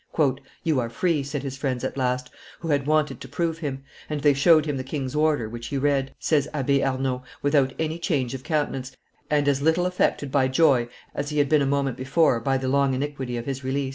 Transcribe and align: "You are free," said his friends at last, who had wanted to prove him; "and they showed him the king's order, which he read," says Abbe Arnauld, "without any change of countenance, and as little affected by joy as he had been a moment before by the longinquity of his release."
"You 0.63 0.79
are 0.79 0.89
free," 0.89 1.21
said 1.21 1.43
his 1.43 1.57
friends 1.57 1.83
at 1.83 1.95
last, 1.95 2.31
who 2.61 2.69
had 2.69 2.87
wanted 2.87 3.21
to 3.21 3.27
prove 3.27 3.59
him; 3.59 3.83
"and 4.09 4.19
they 4.19 4.33
showed 4.33 4.65
him 4.65 4.77
the 4.77 4.83
king's 4.83 5.13
order, 5.13 5.47
which 5.47 5.67
he 5.67 5.77
read," 5.77 6.15
says 6.17 6.47
Abbe 6.55 6.79
Arnauld, 6.81 7.21
"without 7.43 7.71
any 7.77 7.99
change 7.99 8.33
of 8.33 8.41
countenance, 8.43 8.97
and 9.29 9.47
as 9.47 9.61
little 9.61 9.85
affected 9.85 10.31
by 10.31 10.47
joy 10.47 10.87
as 11.13 11.29
he 11.29 11.37
had 11.37 11.49
been 11.49 11.61
a 11.61 11.67
moment 11.67 11.97
before 11.97 12.39
by 12.39 12.57
the 12.57 12.67
longinquity 12.67 13.37
of 13.37 13.45
his 13.45 13.63
release." 13.63 13.89